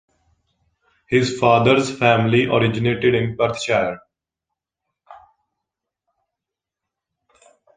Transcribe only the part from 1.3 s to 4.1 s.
father's family originated in Perthshire.